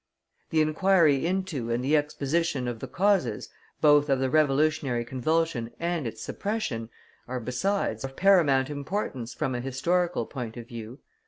The 0.49 0.61
inquiry 0.61 1.27
into, 1.27 1.69
and 1.69 1.83
the 1.83 1.95
exposition 1.95 2.67
of, 2.67 2.79
the 2.79 2.87
causes, 2.87 3.49
both 3.81 4.09
of 4.09 4.17
the 4.17 4.31
revolutionary 4.31 5.05
convulsion 5.05 5.69
and 5.79 6.07
its 6.07 6.23
suppression, 6.23 6.89
are, 7.27 7.39
besides, 7.39 8.03
of 8.03 8.15
paramount 8.15 8.71
importance 8.71 9.31
from 9.35 9.53
a 9.53 9.61
historical 9.61 10.25
point 10.25 10.57
of 10.57 10.67
view. 10.67 11.01